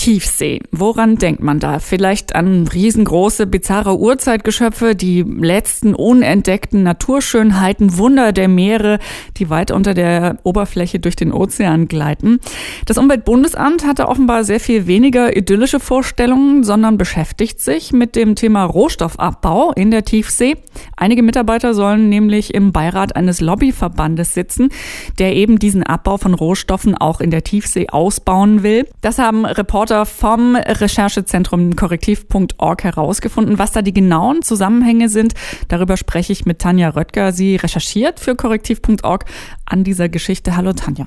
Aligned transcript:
Tiefsee. 0.00 0.60
Woran 0.72 1.16
denkt 1.16 1.42
man 1.42 1.58
da? 1.58 1.78
Vielleicht 1.78 2.34
an 2.34 2.66
riesengroße, 2.66 3.46
bizarre 3.46 3.98
Urzeitgeschöpfe, 3.98 4.96
die 4.96 5.22
letzten 5.22 5.94
unentdeckten 5.94 6.82
Naturschönheiten, 6.82 7.98
Wunder 7.98 8.32
der 8.32 8.48
Meere, 8.48 8.98
die 9.36 9.50
weit 9.50 9.70
unter 9.70 9.92
der 9.92 10.38
Oberfläche 10.42 11.00
durch 11.00 11.16
den 11.16 11.34
Ozean 11.34 11.86
gleiten. 11.86 12.40
Das 12.86 12.96
Umweltbundesamt 12.96 13.86
hatte 13.86 14.08
offenbar 14.08 14.44
sehr 14.44 14.58
viel 14.58 14.86
weniger 14.86 15.36
idyllische 15.36 15.80
Vorstellungen, 15.80 16.64
sondern 16.64 16.96
beschäftigt 16.96 17.60
sich 17.60 17.92
mit 17.92 18.16
dem 18.16 18.36
Thema 18.36 18.64
Rohstoffabbau 18.64 19.72
in 19.72 19.90
der 19.90 20.06
Tiefsee. 20.06 20.56
Einige 20.96 21.22
Mitarbeiter 21.22 21.74
sollen 21.74 22.08
nämlich 22.08 22.54
im 22.54 22.72
Beirat 22.72 23.16
eines 23.16 23.42
Lobbyverbandes 23.42 24.32
sitzen, 24.32 24.70
der 25.18 25.36
eben 25.36 25.58
diesen 25.58 25.82
Abbau 25.82 26.16
von 26.16 26.32
Rohstoffen 26.32 26.94
auch 26.94 27.20
in 27.20 27.30
der 27.30 27.44
Tiefsee 27.44 27.88
ausbauen 27.90 28.62
will. 28.62 28.88
Das 29.02 29.18
haben 29.18 29.44
Reporter 29.44 29.89
Reporter 29.90 30.06
vom 30.06 30.56
Recherchezentrum 30.56 31.74
korrektiv.org 31.74 32.84
herausgefunden. 32.84 33.58
Was 33.58 33.72
da 33.72 33.82
die 33.82 33.92
genauen 33.92 34.42
Zusammenhänge 34.42 35.08
sind, 35.08 35.34
darüber 35.68 35.96
spreche 35.96 36.32
ich 36.32 36.46
mit 36.46 36.60
Tanja 36.60 36.90
Röttger. 36.90 37.32
Sie 37.32 37.56
recherchiert 37.56 38.20
für 38.20 38.36
korrektiv.org 38.36 39.24
an 39.66 39.82
dieser 39.82 40.08
Geschichte. 40.08 40.56
Hallo 40.56 40.72
Tanja. 40.72 41.06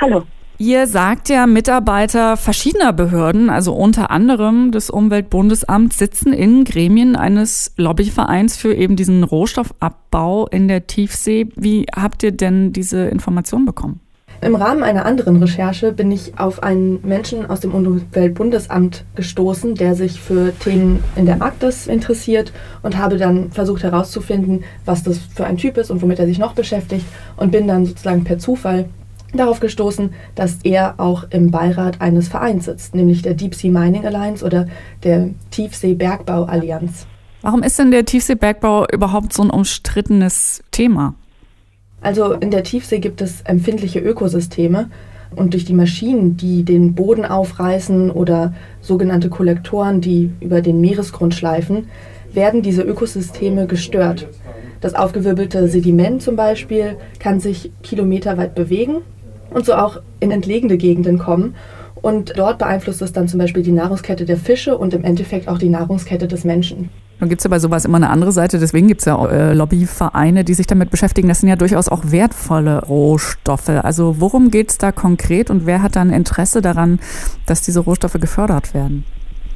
Hallo. 0.00 0.22
Ihr 0.56 0.86
sagt 0.86 1.28
ja, 1.28 1.46
Mitarbeiter 1.46 2.36
verschiedener 2.36 2.92
Behörden, 2.92 3.50
also 3.50 3.74
unter 3.74 4.10
anderem 4.10 4.70
des 4.70 4.90
Umweltbundesamts, 4.90 5.98
sitzen 5.98 6.32
in 6.32 6.64
Gremien 6.64 7.16
eines 7.16 7.72
Lobbyvereins 7.76 8.56
für 8.56 8.74
eben 8.74 8.96
diesen 8.96 9.24
Rohstoffabbau 9.24 10.46
in 10.46 10.68
der 10.68 10.86
Tiefsee. 10.86 11.48
Wie 11.56 11.86
habt 11.94 12.22
ihr 12.22 12.32
denn 12.32 12.72
diese 12.72 13.06
Information 13.08 13.64
bekommen? 13.66 14.00
Im 14.42 14.56
Rahmen 14.56 14.82
einer 14.82 15.06
anderen 15.06 15.36
Recherche 15.36 15.92
bin 15.92 16.10
ich 16.10 16.36
auf 16.36 16.64
einen 16.64 16.98
Menschen 17.06 17.48
aus 17.48 17.60
dem 17.60 17.72
Umweltbundesamt 17.72 19.04
gestoßen, 19.14 19.76
der 19.76 19.94
sich 19.94 20.20
für 20.20 20.52
Themen 20.58 21.04
in 21.14 21.26
der 21.26 21.40
Arktis 21.40 21.86
interessiert 21.86 22.52
und 22.82 22.98
habe 22.98 23.18
dann 23.18 23.52
versucht 23.52 23.84
herauszufinden, 23.84 24.64
was 24.84 25.04
das 25.04 25.18
für 25.18 25.46
ein 25.46 25.58
Typ 25.58 25.76
ist 25.76 25.92
und 25.92 26.02
womit 26.02 26.18
er 26.18 26.26
sich 26.26 26.40
noch 26.40 26.54
beschäftigt 26.54 27.06
und 27.36 27.52
bin 27.52 27.68
dann 27.68 27.86
sozusagen 27.86 28.24
per 28.24 28.38
Zufall 28.38 28.86
darauf 29.32 29.60
gestoßen, 29.60 30.12
dass 30.34 30.58
er 30.64 30.94
auch 30.98 31.22
im 31.30 31.52
Beirat 31.52 32.00
eines 32.00 32.26
Vereins 32.26 32.64
sitzt, 32.64 32.96
nämlich 32.96 33.22
der 33.22 33.34
Deep 33.34 33.54
Sea 33.54 33.70
Mining 33.70 34.04
Alliance 34.04 34.44
oder 34.44 34.66
der 35.04 35.30
Tiefsee-Bergbau 35.52 36.46
Allianz. 36.46 37.06
Warum 37.42 37.62
ist 37.62 37.78
denn 37.78 37.92
der 37.92 38.04
Tiefseebergbau 38.04 38.86
überhaupt 38.92 39.32
so 39.32 39.44
ein 39.44 39.50
umstrittenes 39.50 40.64
Thema? 40.72 41.14
Also 42.02 42.32
in 42.32 42.50
der 42.50 42.64
Tiefsee 42.64 42.98
gibt 42.98 43.20
es 43.20 43.42
empfindliche 43.42 44.00
Ökosysteme 44.00 44.90
und 45.34 45.54
durch 45.54 45.64
die 45.64 45.72
Maschinen, 45.72 46.36
die 46.36 46.64
den 46.64 46.94
Boden 46.94 47.24
aufreißen 47.24 48.10
oder 48.10 48.54
sogenannte 48.80 49.28
Kollektoren, 49.28 50.00
die 50.00 50.30
über 50.40 50.60
den 50.60 50.80
Meeresgrund 50.80 51.34
schleifen, 51.34 51.88
werden 52.32 52.62
diese 52.62 52.82
Ökosysteme 52.82 53.66
gestört. 53.66 54.28
Das 54.80 54.94
aufgewirbelte 54.94 55.68
Sediment 55.68 56.22
zum 56.22 56.34
Beispiel 56.34 56.96
kann 57.18 57.40
sich 57.40 57.70
kilometerweit 57.82 58.54
bewegen 58.54 58.96
und 59.50 59.64
so 59.64 59.74
auch 59.74 60.00
in 60.18 60.30
entlegene 60.30 60.76
Gegenden 60.76 61.18
kommen. 61.18 61.54
Und 61.94 62.32
dort 62.36 62.58
beeinflusst 62.58 63.00
es 63.00 63.12
dann 63.12 63.28
zum 63.28 63.38
Beispiel 63.38 63.62
die 63.62 63.70
Nahrungskette 63.70 64.24
der 64.24 64.36
Fische 64.36 64.76
und 64.76 64.92
im 64.92 65.04
Endeffekt 65.04 65.46
auch 65.46 65.58
die 65.58 65.68
Nahrungskette 65.68 66.26
des 66.26 66.42
Menschen. 66.42 66.88
Nun 67.22 67.28
gibt 67.28 67.40
es 67.40 67.44
ja 67.44 67.50
bei 67.50 67.60
sowas 67.60 67.84
immer 67.84 67.98
eine 67.98 68.10
andere 68.10 68.32
Seite, 68.32 68.58
deswegen 68.58 68.88
gibt 68.88 69.02
es 69.02 69.04
ja 69.04 69.24
äh, 69.28 69.54
Lobbyvereine, 69.54 70.42
die 70.42 70.54
sich 70.54 70.66
damit 70.66 70.90
beschäftigen. 70.90 71.28
Das 71.28 71.38
sind 71.38 71.48
ja 71.48 71.54
durchaus 71.54 71.88
auch 71.88 72.02
wertvolle 72.06 72.84
Rohstoffe. 72.84 73.68
Also 73.68 74.16
worum 74.18 74.50
geht 74.50 74.70
es 74.70 74.78
da 74.78 74.90
konkret 74.90 75.48
und 75.48 75.64
wer 75.64 75.82
hat 75.82 75.94
dann 75.94 76.10
Interesse 76.10 76.60
daran, 76.60 76.98
dass 77.46 77.62
diese 77.62 77.78
Rohstoffe 77.78 78.14
gefördert 78.14 78.74
werden? 78.74 79.04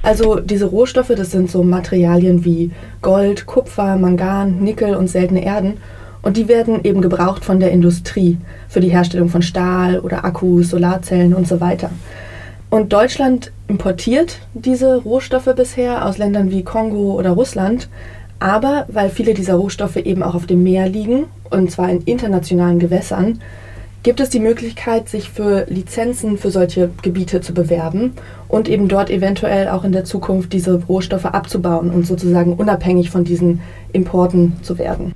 Also 0.04 0.38
diese 0.38 0.66
Rohstoffe, 0.66 1.10
das 1.16 1.32
sind 1.32 1.50
so 1.50 1.64
Materialien 1.64 2.44
wie 2.44 2.70
Gold, 3.02 3.46
Kupfer, 3.46 3.96
Mangan, 3.96 4.60
Nickel 4.62 4.94
und 4.94 5.08
seltene 5.08 5.44
Erden. 5.44 5.78
Und 6.22 6.36
die 6.36 6.46
werden 6.46 6.84
eben 6.84 7.00
gebraucht 7.00 7.44
von 7.44 7.58
der 7.58 7.72
Industrie 7.72 8.38
für 8.68 8.78
die 8.78 8.90
Herstellung 8.90 9.28
von 9.28 9.42
Stahl 9.42 9.98
oder 9.98 10.24
Akkus, 10.24 10.70
Solarzellen 10.70 11.34
und 11.34 11.48
so 11.48 11.60
weiter. 11.60 11.90
Und 12.70 12.92
Deutschland 12.92 13.50
importiert 13.68 14.38
diese 14.54 14.96
Rohstoffe 14.96 15.52
bisher 15.56 16.06
aus 16.06 16.18
Ländern 16.18 16.50
wie 16.50 16.62
Kongo 16.62 17.14
oder 17.14 17.30
Russland. 17.30 17.88
Aber 18.38 18.84
weil 18.88 19.08
viele 19.10 19.34
dieser 19.34 19.54
Rohstoffe 19.54 19.96
eben 19.96 20.22
auch 20.22 20.34
auf 20.34 20.46
dem 20.46 20.62
Meer 20.62 20.88
liegen, 20.88 21.24
und 21.50 21.70
zwar 21.70 21.90
in 21.90 22.02
internationalen 22.02 22.78
Gewässern, 22.78 23.40
gibt 24.02 24.20
es 24.20 24.30
die 24.30 24.40
Möglichkeit, 24.40 25.08
sich 25.08 25.30
für 25.30 25.64
Lizenzen 25.68 26.38
für 26.38 26.50
solche 26.50 26.90
Gebiete 27.02 27.40
zu 27.40 27.54
bewerben 27.54 28.12
und 28.46 28.68
eben 28.68 28.86
dort 28.86 29.10
eventuell 29.10 29.68
auch 29.68 29.82
in 29.84 29.92
der 29.92 30.04
Zukunft 30.04 30.52
diese 30.52 30.84
Rohstoffe 30.84 31.24
abzubauen 31.24 31.90
und 31.90 32.06
sozusagen 32.06 32.54
unabhängig 32.54 33.10
von 33.10 33.24
diesen 33.24 33.62
Importen 33.92 34.52
zu 34.62 34.78
werden. 34.78 35.12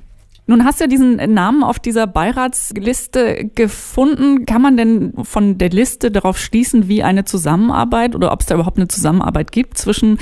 Nun 0.51 0.65
hast 0.65 0.81
du 0.81 0.83
ja 0.83 0.89
diesen 0.89 1.15
Namen 1.33 1.63
auf 1.63 1.79
dieser 1.79 2.07
Beiratsliste 2.07 3.49
gefunden. 3.55 4.45
Kann 4.45 4.61
man 4.61 4.75
denn 4.75 5.13
von 5.23 5.57
der 5.57 5.69
Liste 5.69 6.11
darauf 6.11 6.37
schließen, 6.37 6.89
wie 6.89 7.03
eine 7.03 7.23
Zusammenarbeit 7.23 8.15
oder 8.15 8.33
ob 8.33 8.41
es 8.41 8.47
da 8.47 8.55
überhaupt 8.55 8.75
eine 8.75 8.89
Zusammenarbeit 8.89 9.53
gibt 9.53 9.77
zwischen 9.77 10.17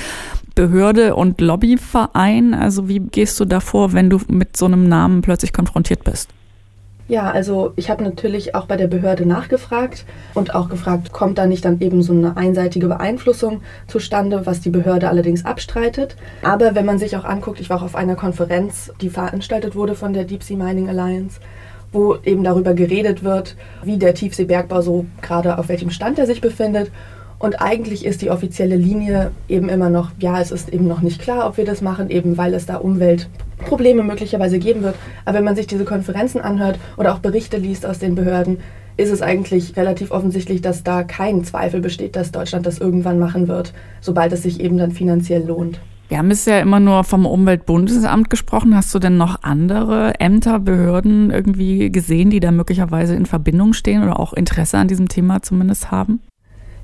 Behörde 0.54 1.16
und 1.16 1.42
Lobbyverein? 1.42 2.54
Also 2.54 2.88
wie 2.88 3.00
gehst 3.00 3.40
du 3.40 3.46
davor, 3.46 3.94
wenn 3.94 4.12
du 4.12 4.22
mit 4.28 4.56
so 4.56 4.66
einem 4.66 4.88
Namen 4.88 5.24
plötzlich 5.24 5.52
konfrontiert 5.52 6.04
bist? 6.04 6.30
Ja, 7.10 7.32
also 7.32 7.74
ich 7.76 7.90
habe 7.90 8.04
natürlich 8.04 8.54
auch 8.54 8.68
bei 8.68 8.78
der 8.78 8.86
Behörde 8.86 9.26
nachgefragt 9.26 10.06
und 10.36 10.54
auch 10.54 10.70
gefragt, 10.70 11.12
kommt 11.12 11.40
da 11.40 11.48
nicht 11.48 11.66
dann 11.66 11.82
eben 11.82 12.04
so 12.04 12.14
eine 12.14 12.38
einseitige 12.38 12.88
Beeinflussung 12.88 13.62
zustande, 13.88 14.46
was 14.46 14.62
die 14.62 14.70
Behörde 14.70 15.10
allerdings 15.10 15.44
abstreitet. 15.44 16.16
Aber 16.44 16.76
wenn 16.76 16.86
man 16.86 17.00
sich 17.00 17.18
auch 17.18 17.26
anguckt, 17.26 17.60
ich 17.60 17.72
war 17.72 17.78
auch 17.78 17.84
auf 17.84 17.96
einer 17.96 18.16
Konferenz, 18.16 18.94
die 19.02 19.10
veranstaltet 19.10 19.76
wurde 19.76 19.96
von 19.96 20.14
der 20.14 20.24
Deep 20.24 20.44
Sea 20.44 20.56
Mining 20.56 20.88
Alliance, 20.88 21.40
wo 21.92 22.16
eben 22.24 22.44
darüber 22.44 22.76
geredet 22.76 23.24
wird, 23.24 23.56
wie 23.82 23.98
der 23.98 24.14
Tiefseebergbau 24.14 24.82
so 24.82 25.08
gerade 25.24 25.58
auf 25.58 25.68
welchem 25.68 25.90
Stand 25.90 26.20
er 26.20 26.28
sich 26.28 26.42
befindet 26.42 26.92
und 27.40 27.62
eigentlich 27.62 28.06
ist 28.06 28.22
die 28.22 28.30
offizielle 28.30 28.76
Linie 28.76 29.32
eben 29.48 29.70
immer 29.70 29.90
noch, 29.90 30.12
ja, 30.20 30.42
es 30.42 30.52
ist 30.52 30.74
eben 30.74 30.88
noch 30.88 31.02
nicht 31.02 31.22
klar, 31.22 31.48
ob 31.48 31.56
wir 31.56 31.64
das 31.64 31.82
machen, 31.82 32.10
eben 32.10 32.38
weil 32.38 32.54
es 32.54 32.66
da 32.66 32.76
Umweltprobleme 32.76 34.04
möglicherweise 34.04 34.60
geben 34.60 34.84
wird. 34.84 34.96
Aber 35.24 35.38
wenn 35.38 35.46
man 35.46 35.56
sich 35.56 35.66
diese 35.66 35.86
Konferenzen 35.86 36.42
anhört 36.42 36.80
oder 36.98 37.14
auch 37.14 37.20
Berichte 37.20 37.56
liest 37.56 37.86
aus 37.86 37.98
den 37.98 38.16
Behörden, 38.16 38.58
ist 38.98 39.10
es 39.10 39.22
eigentlich 39.22 39.78
relativ 39.78 40.12
offensichtlich, 40.12 40.62
dass 40.62 40.84
da 40.84 41.04
kein 41.04 41.46
Zweifel 41.46 41.80
besteht, 41.80 42.18
dass 42.18 42.34
Deutschland 42.34 42.66
das 42.66 42.80
irgendwann 42.80 43.18
machen 43.18 43.48
wird, 43.48 43.74
sobald 44.02 44.34
es 44.34 44.44
sich 44.44 44.60
eben 44.60 44.78
dann 44.78 44.92
finanziell 44.92 45.46
lohnt. 45.48 45.80
Wir 46.10 46.18
haben 46.18 46.32
es 46.32 46.44
ja 46.46 46.60
immer 46.60 46.82
nur 46.82 47.06
vom 47.06 47.26
Umweltbundesamt 47.26 48.30
gesprochen. 48.30 48.76
Hast 48.76 48.94
du 48.94 49.00
denn 49.00 49.16
noch 49.16 49.44
andere 49.44 50.20
Ämter, 50.20 50.60
Behörden 50.60 51.32
irgendwie 51.32 51.90
gesehen, 51.90 52.32
die 52.32 52.42
da 52.42 52.52
möglicherweise 52.52 53.16
in 53.16 53.28
Verbindung 53.28 53.74
stehen 53.74 54.04
oder 54.04 54.20
auch 54.20 54.34
Interesse 54.34 54.78
an 54.78 54.88
diesem 54.88 55.08
Thema 55.08 55.42
zumindest 55.42 55.92
haben? 55.92 56.20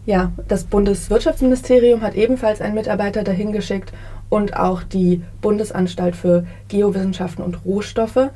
Ja, 0.05 0.31
das 0.47 0.66
Bundeswirtschaftsministerium 0.66 2.01
hat 2.01 2.13
ebenfalls 2.13 2.61
einen 2.61 2.75
Mitarbeiter 2.75 3.23
dahin 3.23 3.51
geschickt 3.51 3.91
und 4.29 4.55
auch 4.55 4.83
die 4.83 5.21
Bundesanstalt 5.41 6.16
für 6.16 6.45
Geowissenschaften 6.67 7.43
und 7.43 7.66
Rohstoffe, 7.66 8.29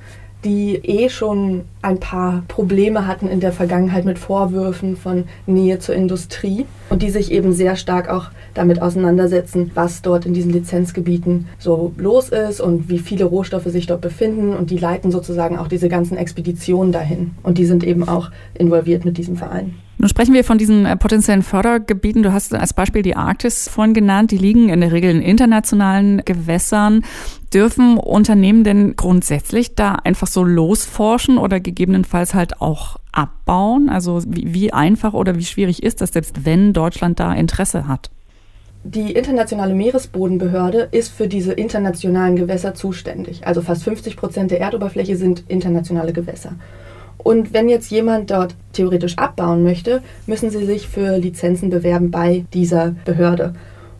die 0.44 0.76
eh 0.78 1.10
schon 1.10 1.66
ein 1.84 2.00
paar 2.00 2.44
Probleme 2.48 3.06
hatten 3.06 3.28
in 3.28 3.40
der 3.40 3.52
Vergangenheit 3.52 4.06
mit 4.06 4.18
Vorwürfen 4.18 4.96
von 4.96 5.26
Nähe 5.46 5.78
zur 5.78 5.94
Industrie 5.94 6.66
und 6.90 7.04
die 7.04 7.12
sich 7.12 7.32
eben 7.32 7.52
sehr 7.52 7.76
stark 7.76 8.10
auch 8.10 8.32
damit 8.56 8.82
auseinandersetzen, 8.82 9.70
was 9.76 10.02
dort 10.02 10.26
in 10.26 10.34
diesen 10.34 10.52
Lizenzgebieten 10.52 11.50
so 11.60 11.94
los 11.98 12.30
ist 12.30 12.62
und 12.62 12.90
wie 12.90 13.00
viele 13.00 13.26
Rohstoffe 13.26 13.66
sich 13.66 13.86
dort 13.86 14.02
befinden 14.02 14.56
und 14.56 14.72
die 14.72 14.78
leiten 14.78 15.12
sozusagen 15.12 15.60
auch 15.60 15.68
diese 15.68 15.90
ganzen 15.90 16.18
Expeditionen 16.18 16.94
dahin 16.94 17.32
und 17.44 17.60
die 17.60 17.66
sind 17.66 17.84
eben 17.84 18.08
auch 18.08 18.32
involviert 18.56 19.06
mit 19.06 19.18
diesem 19.18 19.36
Verein. 19.36 19.76
Nun 20.00 20.08
sprechen 20.08 20.34
wir 20.34 20.46
von 20.46 20.58
diesen 20.58 20.86
äh, 20.86 20.96
potenziellen 20.96 21.44
Fördergebieten. 21.44 22.24
Du 22.24 22.32
hast 22.32 22.54
als 22.56 22.74
Beispiel 22.74 23.02
die 23.02 23.18
Arktis 23.18 23.68
vorhin 23.68 23.94
genannt. 23.94 24.32
Die 24.32 24.38
liegen 24.38 24.70
in 24.70 24.80
der 24.80 24.94
Regel 24.94 25.12
in 25.12 25.22
internationalen 25.22 26.22
Gewässern. 26.24 27.04
Dürfen 27.54 27.98
Unternehmen 27.98 28.64
denn 28.64 28.96
grundsätzlich 28.96 29.76
da 29.76 29.96
einfach 29.96 30.28
so 30.28 30.46
losforschen 30.46 31.38
oder 31.38 31.60
gegebenenfalls 31.60 32.34
halt 32.34 32.62
auch 32.62 32.96
abbauen? 33.12 33.90
Also 33.90 34.22
wie, 34.26 34.54
wie 34.54 34.72
einfach 34.72 35.14
oder 35.14 35.36
wie 35.36 35.44
schwierig 35.44 35.84
ist 35.84 36.00
das, 36.00 36.14
selbst 36.14 36.46
wenn 36.46 36.72
Deutschland 36.72 37.20
da 37.20 37.34
Interesse 37.34 37.86
hat? 37.86 38.10
Die 38.86 39.12
internationale 39.12 39.74
Meeresbodenbehörde 39.74 40.88
ist 40.92 41.10
für 41.10 41.28
diese 41.28 41.52
internationalen 41.52 42.38
Gewässer 42.38 42.74
zuständig. 42.74 43.46
Also 43.46 43.62
fast 43.62 43.84
50 43.84 44.16
Prozent 44.16 44.52
der 44.52 44.62
Erdoberfläche 44.62 45.18
sind 45.18 45.44
internationale 45.50 46.14
Gewässer. 46.14 46.54
Und 47.22 47.54
wenn 47.54 47.70
jetzt 47.70 47.92
jemand 47.92 48.32
dort 48.32 48.56
theoretisch 48.74 49.18
abbauen 49.18 49.64
möchte, 49.64 50.02
müssen 50.26 50.50
sie 50.50 50.66
sich 50.66 50.88
für 50.88 51.18
Lizenzen 51.18 51.70
bewerben 51.70 52.12
bei 52.12 52.46
dieser 52.54 52.96
Behörde. 53.06 53.54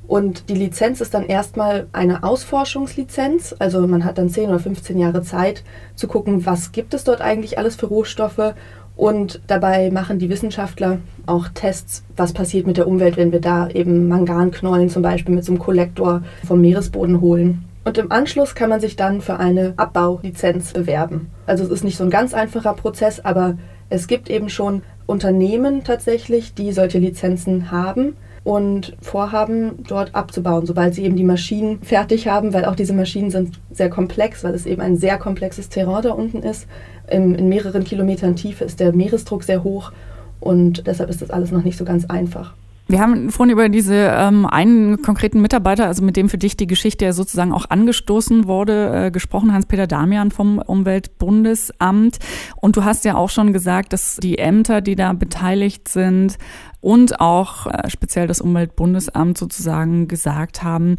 Und 0.08 0.50
die 0.50 0.56
Lizenz 0.56 1.02
ist 1.02 1.14
dann 1.14 1.28
erstmal 1.28 1.86
eine 1.92 2.24
Ausforschungslizenz. 2.24 3.56
Also 3.60 3.86
man 3.86 4.04
hat 4.04 4.18
dann 4.18 4.30
10 4.30 4.50
oder 4.50 4.58
15 4.58 4.98
Jahre 4.98 5.22
Zeit 5.22 5.64
zu 5.96 6.08
gucken, 6.08 6.48
was 6.48 6.72
gibt 6.72 6.96
es 6.96 7.04
dort 7.04 7.22
eigentlich 7.22 7.60
alles 7.60 7.76
für 7.76 7.86
Rohstoffe. 7.86 8.56
Und 8.96 9.40
dabei 9.46 9.92
machen 9.92 10.18
die 10.18 10.30
Wissenschaftler 10.30 10.98
auch 11.28 11.48
Tests, 11.50 12.04
was 12.18 12.34
passiert 12.34 12.66
mit 12.66 12.78
der 12.78 12.88
Umwelt, 12.88 13.18
wenn 13.18 13.32
wir 13.32 13.40
da 13.40 13.70
eben 13.70 14.08
Manganknollen 14.08 14.90
zum 14.90 15.04
Beispiel 15.04 15.36
mit 15.36 15.46
so 15.46 15.52
einem 15.52 15.60
Kollektor 15.60 16.24
vom 16.48 16.60
Meeresboden 16.60 17.22
holen. 17.22 17.69
Und 17.84 17.98
im 17.98 18.12
Anschluss 18.12 18.56
kann 18.56 18.70
man 18.70 18.82
sich 18.82 18.96
dann 18.96 19.22
für 19.22 19.38
eine 19.38 19.74
Abbaulizenz 19.78 20.74
bewerben. 20.74 21.32
Also 21.46 21.64
es 21.64 21.70
ist 21.70 21.84
nicht 21.84 21.98
so 21.98 22.04
ein 22.04 22.10
ganz 22.10 22.34
einfacher 22.34 22.74
Prozess, 22.74 23.20
aber 23.20 23.58
es 23.90 24.08
gibt 24.08 24.30
eben 24.30 24.50
schon 24.50 24.84
Unternehmen 25.06 25.84
tatsächlich, 25.84 26.54
die 26.54 26.72
solche 26.72 27.00
Lizenzen 27.00 27.72
haben 27.72 28.16
und 28.44 28.96
vorhaben, 29.02 29.84
dort 29.88 30.16
abzubauen, 30.16 30.66
sobald 30.66 30.94
sie 30.94 31.04
eben 31.04 31.16
die 31.16 31.24
Maschinen 31.24 31.82
fertig 31.82 32.28
haben, 32.28 32.54
weil 32.54 32.66
auch 32.66 32.76
diese 32.76 32.94
Maschinen 32.94 33.32
sind 33.32 33.60
sehr 33.72 33.90
komplex, 33.90 34.44
weil 34.44 34.54
es 34.54 34.66
eben 34.66 34.82
ein 34.82 34.98
sehr 34.98 35.18
komplexes 35.18 35.70
Terrain 35.70 36.04
da 36.04 36.12
unten 36.12 36.44
ist. 36.44 36.68
In, 37.10 37.36
in 37.36 37.50
mehreren 37.50 37.84
Kilometern 37.84 38.36
Tiefe 38.36 38.64
ist 38.66 38.80
der 38.80 38.94
Meeresdruck 38.94 39.44
sehr 39.44 39.64
hoch 39.64 39.92
und 40.40 40.88
deshalb 40.88 41.10
ist 41.10 41.22
das 41.22 41.32
alles 41.32 41.52
noch 41.52 41.64
nicht 41.64 41.78
so 41.78 41.86
ganz 41.86 42.06
einfach. 42.06 42.54
Wir 42.90 43.02
haben 43.02 43.30
vorhin 43.30 43.54
über 43.54 43.70
diese 43.70 43.94
ähm, 43.94 44.48
einen 44.48 45.04
konkreten 45.04 45.42
Mitarbeiter, 45.42 45.86
also 45.86 46.04
mit 46.04 46.18
dem 46.18 46.28
für 46.28 46.40
dich 46.40 46.58
die 46.58 46.66
Geschichte 46.66 47.06
ja 47.06 47.14
sozusagen 47.14 47.54
auch 47.54 47.70
angestoßen 47.70 48.48
wurde, 48.48 49.06
äh, 49.06 49.12
gesprochen, 49.12 49.54
Hans-Peter 49.54 49.86
Damian 49.86 50.32
vom 50.32 50.58
Umweltbundesamt. 50.58 52.18
Und 52.56 52.78
du 52.78 52.84
hast 52.84 53.06
ja 53.06 53.14
auch 53.14 53.30
schon 53.30 53.54
gesagt, 53.54 53.94
dass 53.94 54.18
die 54.18 54.40
Ämter, 54.40 54.82
die 54.82 54.96
da 54.96 55.14
beteiligt 55.14 55.88
sind, 55.88 56.40
und 56.82 57.20
auch 57.20 57.68
äh, 57.68 57.90
speziell 57.90 58.26
das 58.26 58.42
Umweltbundesamt 58.42 59.38
sozusagen 59.38 60.08
gesagt 60.08 60.64
haben, 60.64 60.98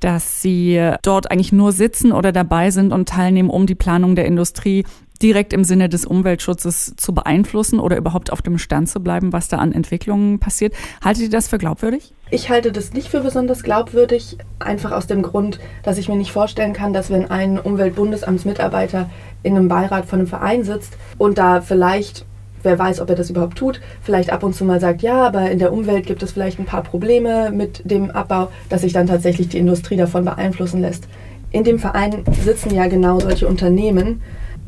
dass 0.00 0.42
sie 0.42 0.92
dort 1.02 1.30
eigentlich 1.30 1.52
nur 1.52 1.72
sitzen 1.72 2.12
oder 2.12 2.32
dabei 2.32 2.70
sind 2.70 2.92
und 2.92 3.08
teilnehmen, 3.08 3.50
um 3.50 3.66
die 3.66 3.74
Planung 3.74 4.16
der 4.16 4.26
Industrie 4.26 4.84
direkt 5.22 5.52
im 5.52 5.64
Sinne 5.64 5.88
des 5.88 6.06
Umweltschutzes 6.06 6.94
zu 6.96 7.14
beeinflussen 7.14 7.80
oder 7.80 7.96
überhaupt 7.96 8.32
auf 8.32 8.42
dem 8.42 8.58
Stand 8.58 8.88
zu 8.88 9.00
bleiben, 9.00 9.32
was 9.32 9.48
da 9.48 9.58
an 9.58 9.72
Entwicklungen 9.72 10.38
passiert. 10.38 10.74
Haltet 11.04 11.24
ihr 11.24 11.30
das 11.30 11.48
für 11.48 11.58
glaubwürdig? 11.58 12.12
Ich 12.30 12.50
halte 12.50 12.72
das 12.72 12.92
nicht 12.92 13.08
für 13.08 13.20
besonders 13.20 13.62
glaubwürdig, 13.62 14.36
einfach 14.58 14.92
aus 14.92 15.06
dem 15.06 15.22
Grund, 15.22 15.58
dass 15.82 15.98
ich 15.98 16.08
mir 16.08 16.16
nicht 16.16 16.32
vorstellen 16.32 16.72
kann, 16.72 16.92
dass 16.92 17.10
wenn 17.10 17.30
ein 17.30 17.58
Umweltbundesamtsmitarbeiter 17.58 19.08
in 19.42 19.56
einem 19.56 19.68
Beirat 19.68 20.06
von 20.06 20.18
einem 20.18 20.28
Verein 20.28 20.64
sitzt 20.64 20.96
und 21.16 21.38
da 21.38 21.60
vielleicht 21.60 22.26
wer 22.62 22.78
weiß, 22.78 23.00
ob 23.00 23.10
er 23.10 23.16
das 23.16 23.30
überhaupt 23.30 23.56
tut, 23.56 23.80
vielleicht 24.02 24.30
ab 24.30 24.42
und 24.42 24.54
zu 24.54 24.64
mal 24.64 24.80
sagt, 24.80 25.02
ja, 25.02 25.26
aber 25.26 25.50
in 25.50 25.58
der 25.58 25.72
Umwelt 25.72 26.06
gibt 26.06 26.22
es 26.22 26.32
vielleicht 26.32 26.58
ein 26.58 26.64
paar 26.64 26.82
Probleme 26.82 27.50
mit 27.50 27.88
dem 27.88 28.10
Abbau, 28.10 28.48
dass 28.68 28.82
sich 28.82 28.92
dann 28.92 29.06
tatsächlich 29.06 29.48
die 29.48 29.58
Industrie 29.58 29.96
davon 29.96 30.24
beeinflussen 30.24 30.80
lässt. 30.80 31.08
In 31.50 31.64
dem 31.64 31.78
Verein 31.78 32.24
sitzen 32.44 32.74
ja 32.74 32.88
genau 32.88 33.20
solche 33.20 33.48
Unternehmen, 33.48 34.20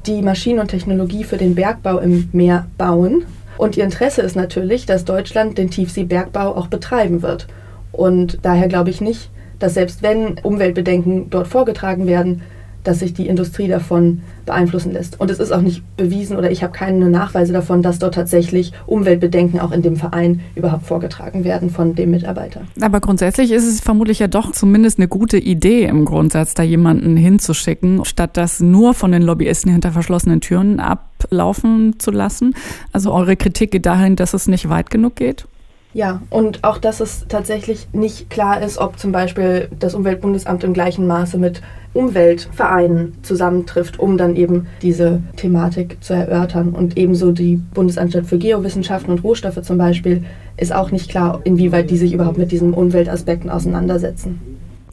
die 0.06 0.22
Maschinen 0.22 0.60
und 0.60 0.68
Technologie 0.68 1.24
für 1.24 1.36
den 1.36 1.54
Bergbau 1.54 1.98
im 1.98 2.28
Meer 2.32 2.66
bauen. 2.78 3.24
Und 3.58 3.76
ihr 3.76 3.84
Interesse 3.84 4.22
ist 4.22 4.36
natürlich, 4.36 4.86
dass 4.86 5.04
Deutschland 5.04 5.58
den 5.58 5.70
Tiefseebergbau 5.70 6.56
auch 6.56 6.68
betreiben 6.68 7.22
wird. 7.22 7.46
Und 7.92 8.38
daher 8.42 8.68
glaube 8.68 8.90
ich 8.90 9.00
nicht, 9.00 9.30
dass 9.58 9.74
selbst 9.74 10.02
wenn 10.02 10.38
Umweltbedenken 10.38 11.28
dort 11.28 11.48
vorgetragen 11.48 12.06
werden, 12.06 12.42
dass 12.84 13.00
sich 13.00 13.14
die 13.14 13.26
Industrie 13.26 13.68
davon 13.68 14.22
beeinflussen 14.46 14.92
lässt. 14.92 15.20
Und 15.20 15.30
es 15.30 15.38
ist 15.38 15.52
auch 15.52 15.60
nicht 15.60 15.82
bewiesen 15.96 16.36
oder 16.36 16.50
ich 16.50 16.62
habe 16.62 16.72
keine 16.72 17.08
Nachweise 17.08 17.52
davon, 17.52 17.82
dass 17.82 17.98
dort 17.98 18.14
tatsächlich 18.14 18.72
Umweltbedenken 18.86 19.60
auch 19.60 19.72
in 19.72 19.82
dem 19.82 19.96
Verein 19.96 20.40
überhaupt 20.54 20.86
vorgetragen 20.86 21.44
werden 21.44 21.70
von 21.70 21.94
dem 21.94 22.10
Mitarbeiter. 22.10 22.62
Aber 22.80 23.00
grundsätzlich 23.00 23.52
ist 23.52 23.66
es 23.66 23.80
vermutlich 23.80 24.18
ja 24.18 24.28
doch 24.28 24.52
zumindest 24.52 24.98
eine 24.98 25.08
gute 25.08 25.38
Idee 25.38 25.84
im 25.84 26.04
Grundsatz, 26.04 26.54
da 26.54 26.62
jemanden 26.62 27.16
hinzuschicken, 27.16 28.04
statt 28.04 28.36
das 28.36 28.60
nur 28.60 28.94
von 28.94 29.12
den 29.12 29.22
Lobbyisten 29.22 29.70
hinter 29.70 29.92
verschlossenen 29.92 30.40
Türen 30.40 30.80
ablaufen 30.80 31.98
zu 31.98 32.10
lassen. 32.10 32.54
Also 32.92 33.12
eure 33.12 33.36
Kritik 33.36 33.70
geht 33.70 33.86
dahin, 33.86 34.16
dass 34.16 34.34
es 34.34 34.48
nicht 34.48 34.68
weit 34.68 34.90
genug 34.90 35.16
geht? 35.16 35.46
Ja, 35.92 36.22
und 36.30 36.62
auch, 36.62 36.78
dass 36.78 37.00
es 37.00 37.26
tatsächlich 37.28 37.88
nicht 37.92 38.30
klar 38.30 38.62
ist, 38.62 38.78
ob 38.78 38.98
zum 38.98 39.10
Beispiel 39.10 39.68
das 39.76 39.94
Umweltbundesamt 39.94 40.62
im 40.62 40.72
gleichen 40.72 41.06
Maße 41.06 41.36
mit 41.36 41.62
Umweltvereinen 41.92 43.14
zusammentrifft, 43.22 43.98
um 43.98 44.16
dann 44.16 44.36
eben 44.36 44.68
diese 44.82 45.20
Thematik 45.36 45.96
zu 46.00 46.14
erörtern. 46.14 46.70
Und 46.70 46.96
ebenso 46.96 47.32
die 47.32 47.56
Bundesanstalt 47.56 48.26
für 48.26 48.38
Geowissenschaften 48.38 49.10
und 49.10 49.24
Rohstoffe 49.24 49.62
zum 49.62 49.78
Beispiel 49.78 50.24
ist 50.56 50.72
auch 50.72 50.92
nicht 50.92 51.10
klar, 51.10 51.40
inwieweit 51.42 51.90
die 51.90 51.96
sich 51.96 52.12
überhaupt 52.12 52.38
mit 52.38 52.52
diesen 52.52 52.72
Umweltaspekten 52.72 53.50
auseinandersetzen. 53.50 54.40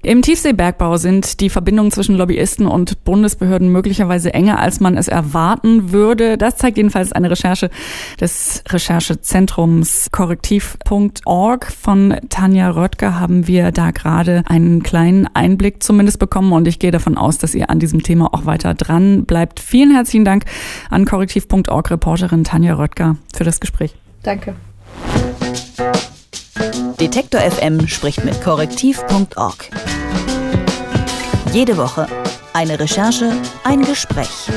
Im 0.07 0.21
Tiefseebergbau 0.21 0.95
sind 0.95 1.42
die 1.42 1.50
Verbindungen 1.50 1.92
zwischen 1.92 2.15
Lobbyisten 2.15 2.65
und 2.65 3.04
Bundesbehörden 3.04 3.69
möglicherweise 3.69 4.33
enger, 4.33 4.57
als 4.57 4.80
man 4.80 4.95
es 4.95 5.09
erwarten 5.09 5.92
würde. 5.92 6.38
Das 6.38 6.56
zeigt 6.56 6.77
jedenfalls 6.77 7.12
eine 7.12 7.30
Recherche 7.30 7.69
des 8.18 8.63
Recherchezentrums 8.69 10.07
korrektiv.org 10.13 11.69
von 11.74 12.15
Tanja 12.30 12.69
Röttger 12.69 13.19
haben 13.19 13.48
wir 13.48 13.74
da 13.74 13.92
gerade 13.92 14.44
einen 14.48 14.81
kleinen 14.81 15.27
Einblick 15.33 15.83
zumindest 15.83 16.19
bekommen 16.19 16.54
und 16.54 16.69
ich 16.69 16.80
gehe 16.80 16.92
davon 16.92 17.18
aus, 17.18 17.38
dass 17.38 17.54
ihr 17.54 17.69
an 17.69 17.80
diesem 17.80 18.01
Thema 18.01 18.33
auch 18.33 18.45
weiter 18.45 18.75
dran 18.75 19.25
bleibt. 19.25 19.59
Vielen 19.59 19.92
herzlichen 19.92 20.24
Dank 20.24 20.45
an 20.89 21.04
korrektiv.org 21.04 21.92
Reporterin 21.92 22.45
Tanja 22.45 22.75
Röttger 22.75 23.18
für 23.36 23.44
das 23.44 23.59
Gespräch. 23.59 23.94
Danke. 24.24 24.56
Detektor 26.98 27.42
FM 27.42 27.89
spricht 27.89 28.24
mit 28.24 28.42
korrektiv.org. 28.42 29.69
Jede 31.51 31.77
Woche 31.77 32.07
eine 32.53 32.79
Recherche, 32.79 33.31
ein 33.63 33.83
Gespräch. 33.83 34.47